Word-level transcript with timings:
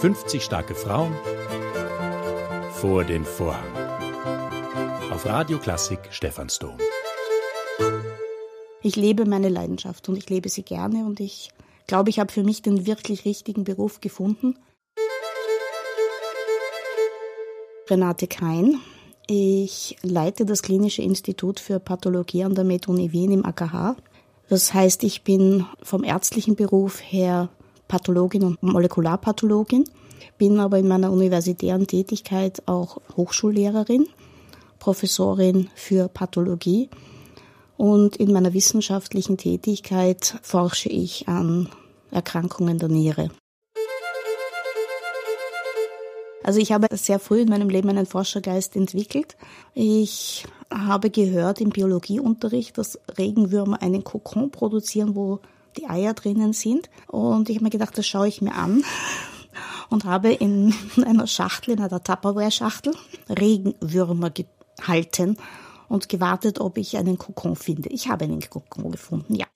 50 0.00 0.42
starke 0.42 0.74
Frauen 0.74 1.14
vor 2.72 3.04
den 3.04 3.26
Vorhang. 3.26 3.70
Auf 5.12 5.26
Radio 5.26 5.58
Klassik 5.58 5.98
Stephansdom. 6.10 6.78
Ich 8.80 8.96
lebe 8.96 9.26
meine 9.26 9.50
Leidenschaft 9.50 10.08
und 10.08 10.16
ich 10.16 10.30
lebe 10.30 10.48
sie 10.48 10.62
gerne 10.62 11.04
und 11.04 11.20
ich 11.20 11.50
glaube, 11.86 12.08
ich 12.08 12.18
habe 12.18 12.32
für 12.32 12.42
mich 12.42 12.62
den 12.62 12.86
wirklich 12.86 13.26
richtigen 13.26 13.64
Beruf 13.64 14.00
gefunden. 14.00 14.56
Renate 17.90 18.26
Kein. 18.26 18.80
Ich 19.26 19.98
leite 20.00 20.46
das 20.46 20.62
Klinische 20.62 21.02
Institut 21.02 21.60
für 21.60 21.78
Pathologie 21.78 22.44
an 22.44 22.54
der 22.54 22.64
MedUni 22.64 23.12
Wien 23.12 23.32
im 23.32 23.44
AKH. 23.44 23.96
Das 24.48 24.72
heißt, 24.72 25.04
ich 25.04 25.24
bin 25.24 25.66
vom 25.82 26.04
ärztlichen 26.04 26.56
Beruf 26.56 27.02
her 27.02 27.50
Pathologin 27.90 28.44
und 28.44 28.62
Molekularpathologin, 28.62 29.84
bin 30.38 30.60
aber 30.60 30.78
in 30.78 30.86
meiner 30.86 31.10
universitären 31.10 31.88
Tätigkeit 31.88 32.62
auch 32.66 32.98
Hochschullehrerin, 33.16 34.06
Professorin 34.78 35.68
für 35.74 36.06
Pathologie 36.08 36.88
und 37.76 38.16
in 38.16 38.32
meiner 38.32 38.54
wissenschaftlichen 38.54 39.38
Tätigkeit 39.38 40.38
forsche 40.40 40.88
ich 40.88 41.26
an 41.26 41.68
Erkrankungen 42.12 42.78
der 42.78 42.88
Niere. 42.88 43.30
Also 46.44 46.60
ich 46.60 46.70
habe 46.70 46.86
sehr 46.96 47.18
früh 47.18 47.40
in 47.40 47.48
meinem 47.48 47.68
Leben 47.68 47.90
einen 47.90 48.06
Forschergeist 48.06 48.76
entwickelt. 48.76 49.36
Ich 49.74 50.46
habe 50.72 51.10
gehört 51.10 51.60
im 51.60 51.70
Biologieunterricht, 51.70 52.78
dass 52.78 53.00
Regenwürmer 53.18 53.82
einen 53.82 54.04
Kokon 54.04 54.52
produzieren, 54.52 55.16
wo 55.16 55.40
die 55.76 55.88
Eier 55.88 56.14
drinnen 56.14 56.52
sind. 56.52 56.90
Und 57.06 57.48
ich 57.48 57.56
habe 57.56 57.64
mir 57.64 57.70
gedacht, 57.70 57.96
das 57.96 58.06
schaue 58.06 58.28
ich 58.28 58.42
mir 58.42 58.54
an 58.54 58.84
und 59.90 60.04
habe 60.04 60.32
in 60.32 60.74
einer 61.04 61.26
Schachtel, 61.26 61.74
in 61.74 61.80
einer 61.80 62.02
Tupperware-Schachtel, 62.02 62.94
Regenwürmer 63.28 64.30
gehalten 64.30 65.36
und 65.88 66.08
gewartet, 66.08 66.60
ob 66.60 66.78
ich 66.78 66.96
einen 66.96 67.18
Kokon 67.18 67.56
finde. 67.56 67.90
Ich 67.90 68.08
habe 68.08 68.24
einen 68.24 68.40
Kokon 68.40 68.90
gefunden, 68.92 69.34
ja. 69.34 69.46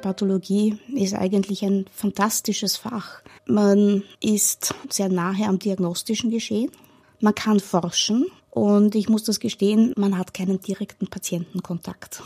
Pathologie 0.00 0.78
ist 0.92 1.14
eigentlich 1.14 1.62
ein 1.62 1.86
fantastisches 1.94 2.76
Fach. 2.76 3.22
Man 3.46 4.02
ist 4.20 4.74
sehr 4.90 5.08
nahe 5.08 5.46
am 5.46 5.60
diagnostischen 5.60 6.30
Geschehen. 6.30 6.72
Man 7.20 7.36
kann 7.36 7.60
forschen 7.60 8.26
und 8.50 8.96
ich 8.96 9.08
muss 9.08 9.22
das 9.22 9.38
gestehen, 9.38 9.94
man 9.96 10.18
hat 10.18 10.34
keinen 10.34 10.60
direkten 10.60 11.06
Patientenkontakt. 11.06 12.20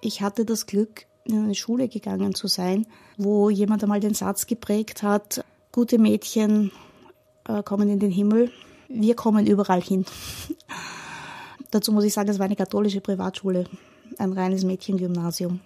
Ich 0.00 0.22
hatte 0.22 0.44
das 0.44 0.66
Glück, 0.66 1.06
in 1.24 1.44
eine 1.44 1.54
Schule 1.54 1.88
gegangen 1.88 2.34
zu 2.34 2.46
sein, 2.46 2.86
wo 3.16 3.50
jemand 3.50 3.82
einmal 3.82 4.00
den 4.00 4.14
Satz 4.14 4.46
geprägt 4.46 5.02
hat, 5.02 5.44
gute 5.72 5.98
Mädchen 5.98 6.70
äh, 7.46 7.62
kommen 7.62 7.88
in 7.88 7.98
den 7.98 8.10
Himmel, 8.10 8.50
wir 8.88 9.14
kommen 9.14 9.46
überall 9.46 9.82
hin. 9.82 10.06
Dazu 11.70 11.92
muss 11.92 12.04
ich 12.04 12.14
sagen, 12.14 12.30
es 12.30 12.38
war 12.38 12.46
eine 12.46 12.56
katholische 12.56 13.00
Privatschule, 13.00 13.64
ein 14.18 14.32
reines 14.32 14.64
Mädchengymnasium. 14.64 15.60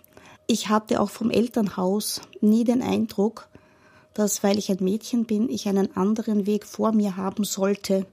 Ich 0.48 0.68
hatte 0.68 1.00
auch 1.00 1.10
vom 1.10 1.30
Elternhaus 1.30 2.20
nie 2.40 2.64
den 2.64 2.82
Eindruck, 2.82 3.48
dass, 4.14 4.42
weil 4.42 4.58
ich 4.58 4.70
ein 4.70 4.78
Mädchen 4.80 5.26
bin, 5.26 5.48
ich 5.48 5.68
einen 5.68 5.96
anderen 5.96 6.46
Weg 6.46 6.66
vor 6.66 6.92
mir 6.92 7.16
haben 7.16 7.44
sollte, 7.44 8.06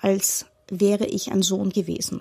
als 0.00 0.46
wäre 0.68 1.06
ich 1.06 1.30
ein 1.30 1.42
Sohn 1.42 1.70
gewesen. 1.70 2.20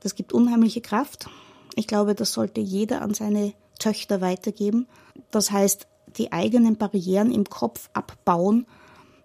Das 0.00 0.14
gibt 0.14 0.32
unheimliche 0.32 0.80
Kraft 0.80 1.28
ich 1.74 1.86
glaube, 1.86 2.14
das 2.14 2.32
sollte 2.32 2.60
jeder 2.60 3.02
an 3.02 3.14
seine 3.14 3.52
Töchter 3.78 4.20
weitergeben. 4.20 4.86
Das 5.30 5.50
heißt, 5.50 5.86
die 6.16 6.32
eigenen 6.32 6.76
Barrieren 6.76 7.32
im 7.32 7.44
Kopf 7.44 7.88
abbauen, 7.92 8.66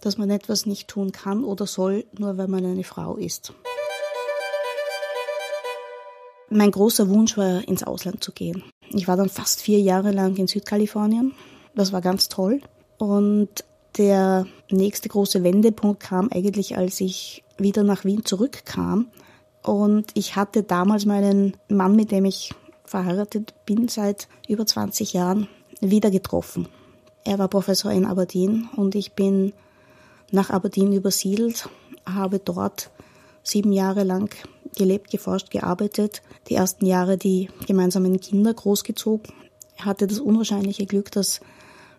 dass 0.02 0.18
man 0.18 0.30
etwas 0.30 0.66
nicht 0.66 0.88
tun 0.88 1.12
kann 1.12 1.44
oder 1.44 1.66
soll, 1.66 2.06
nur 2.18 2.38
weil 2.38 2.48
man 2.48 2.66
eine 2.66 2.84
Frau 2.84 3.16
ist. 3.16 3.54
Mein 6.50 6.72
großer 6.72 7.10
Wunsch 7.10 7.38
war, 7.38 7.68
ins 7.68 7.84
Ausland 7.84 8.24
zu 8.24 8.32
gehen. 8.32 8.64
Ich 8.92 9.08
war 9.08 9.18
dann 9.18 9.30
fast 9.30 9.62
vier 9.62 9.80
Jahre 9.80 10.12
lang 10.12 10.36
in 10.38 10.48
Südkalifornien. 10.48 11.34
Das 11.74 11.92
war 11.92 12.02
ganz 12.02 12.30
toll. 12.30 12.62
Und 12.98 13.50
der 13.98 14.46
nächste 14.70 15.10
große 15.10 15.44
Wendepunkt 15.44 16.02
kam 16.02 16.30
eigentlich, 16.32 16.78
als 16.78 17.02
ich 17.02 17.44
wieder 17.58 17.84
nach 17.84 18.06
Wien 18.06 18.26
zurückkam 18.26 19.08
und 19.66 20.12
ich 20.14 20.36
hatte 20.36 20.64
damals 20.64 21.06
meinen 21.06 21.58
Mann, 21.70 21.96
mit 21.96 22.12
dem 22.12 22.26
ich 22.26 22.54
verheiratet 22.86 23.54
bin 23.66 23.88
seit 23.88 24.28
über 24.48 24.66
20 24.66 25.14
Jahren, 25.14 25.48
wieder 25.82 26.12
getroffen. 26.12 26.68
Er 27.24 27.40
war 27.40 27.48
Professor 27.48 27.92
in 27.92 28.06
Aberdeen 28.06 28.70
und 28.76 28.94
ich 28.94 29.14
bin 29.14 29.54
nach 30.32 30.52
Aberdeen 30.52 30.94
übersiedelt, 30.94 31.68
habe 32.06 32.38
dort 32.38 32.92
sieben 33.42 33.72
Jahre 33.72 34.04
lang 34.04 34.36
gelebt, 34.78 35.10
geforscht, 35.10 35.50
gearbeitet, 35.50 36.22
die 36.48 36.56
ersten 36.56 36.86
Jahre 36.86 37.18
die 37.18 37.50
gemeinsamen 37.66 38.20
Kinder 38.20 38.54
großgezogen. 38.54 39.34
Hatte 39.80 40.06
das 40.06 40.20
unwahrscheinliche 40.20 40.86
Glück, 40.86 41.12
dass 41.12 41.42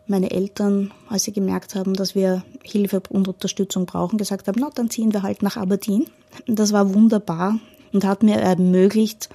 meine 0.09 0.31
Eltern, 0.31 0.93
als 1.09 1.25
sie 1.25 1.33
gemerkt 1.33 1.75
haben, 1.75 1.95
dass 1.95 2.15
wir 2.15 2.45
Hilfe 2.63 3.03
und 3.09 3.29
Unterstützung 3.29 3.87
brauchen, 3.87 4.19
gesagt 4.19 4.49
haben, 4.49 4.61
na, 4.61 4.71
dann 4.75 4.91
ziehen 4.91 5.13
wir 5.13 5.23
halt 5.23 5.43
nach 5.43 5.57
Aberdeen. 5.57 6.07
Das 6.47 6.73
war 6.73 6.95
wunderbar 6.95 7.59
und 7.93 8.05
hat 8.05 8.23
mir 8.23 8.37
ermöglicht, 8.37 9.29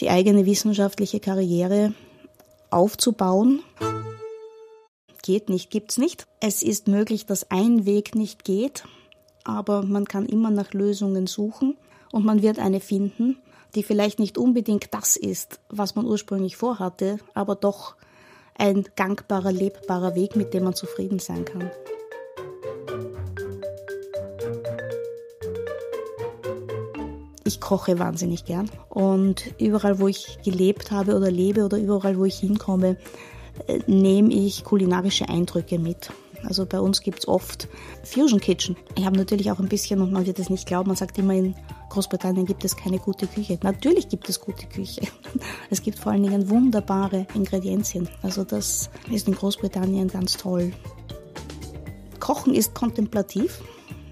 die 0.00 0.10
eigene 0.10 0.46
wissenschaftliche 0.46 1.20
Karriere 1.20 1.92
aufzubauen. 2.70 3.60
Geht 5.22 5.48
nicht, 5.48 5.70
gibt's 5.70 5.98
nicht. 5.98 6.26
Es 6.40 6.62
ist 6.62 6.88
möglich, 6.88 7.26
dass 7.26 7.50
ein 7.50 7.84
Weg 7.84 8.14
nicht 8.14 8.44
geht, 8.44 8.84
aber 9.44 9.82
man 9.82 10.06
kann 10.06 10.26
immer 10.26 10.50
nach 10.50 10.72
Lösungen 10.72 11.26
suchen 11.26 11.76
und 12.12 12.24
man 12.24 12.42
wird 12.42 12.58
eine 12.58 12.80
finden, 12.80 13.36
die 13.74 13.82
vielleicht 13.82 14.18
nicht 14.18 14.38
unbedingt 14.38 14.88
das 14.92 15.16
ist, 15.16 15.60
was 15.68 15.94
man 15.94 16.06
ursprünglich 16.06 16.56
vorhatte, 16.56 17.18
aber 17.34 17.54
doch 17.54 17.96
ein 18.58 18.84
gangbarer, 18.96 19.52
lebbarer 19.52 20.14
Weg, 20.14 20.36
mit 20.36 20.52
dem 20.52 20.64
man 20.64 20.74
zufrieden 20.74 21.20
sein 21.20 21.44
kann. 21.44 21.70
Ich 27.44 27.60
koche 27.60 27.98
wahnsinnig 27.98 28.44
gern 28.44 28.68
und 28.90 29.54
überall, 29.58 29.98
wo 30.00 30.08
ich 30.08 30.38
gelebt 30.44 30.90
habe 30.90 31.16
oder 31.16 31.30
lebe 31.30 31.64
oder 31.64 31.78
überall, 31.78 32.18
wo 32.18 32.26
ich 32.26 32.38
hinkomme, 32.38 32.98
nehme 33.86 34.34
ich 34.34 34.64
kulinarische 34.64 35.28
Eindrücke 35.30 35.78
mit. 35.78 36.10
Also 36.44 36.66
bei 36.66 36.78
uns 36.78 37.00
gibt 37.00 37.20
es 37.20 37.28
oft 37.28 37.68
Fusion 38.04 38.40
Kitchen. 38.40 38.76
Ich 38.96 39.06
habe 39.06 39.16
natürlich 39.16 39.50
auch 39.50 39.58
ein 39.60 39.68
bisschen, 39.68 40.00
und 40.02 40.12
man 40.12 40.26
wird 40.26 40.38
es 40.38 40.50
nicht 40.50 40.66
glauben, 40.66 40.88
man 40.88 40.96
sagt 40.96 41.18
immer, 41.18 41.32
in 41.32 41.54
Großbritannien 41.90 42.46
gibt 42.46 42.64
es 42.64 42.76
keine 42.76 42.98
gute 42.98 43.26
Küche. 43.26 43.58
Natürlich 43.62 44.08
gibt 44.08 44.28
es 44.28 44.40
gute 44.40 44.66
Küche. 44.66 45.02
Es 45.70 45.82
gibt 45.82 45.98
vor 45.98 46.12
allen 46.12 46.22
Dingen 46.22 46.48
wunderbare 46.48 47.26
Ingredienzien. 47.34 48.08
Also 48.22 48.44
das 48.44 48.90
ist 49.10 49.28
in 49.28 49.34
Großbritannien 49.34 50.08
ganz 50.08 50.36
toll. 50.36 50.72
Kochen 52.20 52.54
ist 52.54 52.74
kontemplativ. 52.74 53.62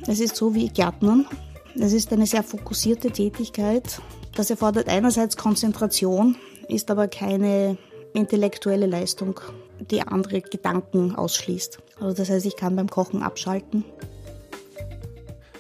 Es 0.07 0.21
ist 0.21 0.37
so 0.37 0.55
wie 0.55 0.69
Gärtnern. 0.69 1.27
Es 1.75 1.93
ist 1.93 2.13
eine 2.13 2.27
sehr 2.27 2.43
fokussierte 2.43 3.11
Tätigkeit. 3.11 4.01
Das 4.35 4.51
erfordert 4.51 4.89
einerseits 4.89 5.37
Konzentration, 5.37 6.37
ist 6.69 6.91
aber 6.91 7.09
keine 7.09 7.79
intellektuelle 8.13 8.87
Leistung, 8.87 9.41
die 9.91 10.03
andere 10.03 10.41
Gedanken 10.41 11.15
ausschließt. 11.15 11.79
Also 12.01 12.17
das 12.17 12.31
heißt, 12.31 12.47
ich 12.47 12.57
kann 12.57 12.77
beim 12.77 12.89
Kochen 12.89 13.23
abschalten. 13.23 13.85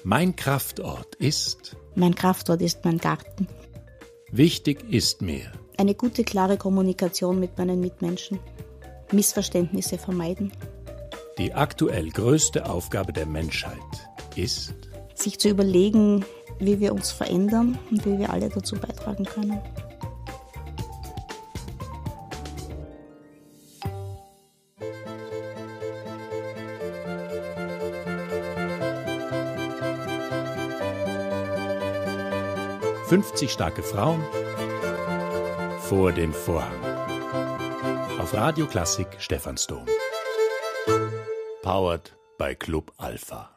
Mein 0.08 0.36
Kraftort 0.36 1.16
ist. 1.16 1.76
Mein 1.96 2.14
Kraftort 2.14 2.62
ist 2.62 2.84
mein 2.84 2.98
Garten. 2.98 3.48
Wichtig 4.30 4.88
ist 4.88 5.20
mir. 5.20 5.50
Eine 5.78 5.96
gute, 5.96 6.22
klare 6.22 6.56
Kommunikation 6.56 7.40
mit 7.40 7.58
meinen 7.58 7.80
Mitmenschen. 7.80 8.38
Missverständnisse 9.10 9.98
vermeiden. 9.98 10.52
Die 11.38 11.52
aktuell 11.52 12.08
größte 12.10 12.70
Aufgabe 12.70 13.12
der 13.12 13.26
Menschheit 13.26 13.72
ist. 14.36 14.76
Sich 15.16 15.40
zu 15.40 15.48
überlegen, 15.48 16.24
wie 16.60 16.78
wir 16.78 16.92
uns 16.92 17.10
verändern 17.10 17.76
und 17.90 18.06
wie 18.06 18.16
wir 18.16 18.30
alle 18.30 18.48
dazu 18.48 18.76
beitragen 18.76 19.24
können. 19.24 19.60
50 33.08 33.52
starke 33.52 33.84
Frauen 33.84 34.20
vor 35.78 36.10
den 36.10 36.32
Vorhang. 36.32 36.80
Auf 38.18 38.34
Radio 38.34 38.66
Klassik 38.66 39.06
Stephansdom. 39.18 39.86
Powered 41.62 42.16
bei 42.36 42.56
Club 42.56 42.92
Alpha. 42.96 43.55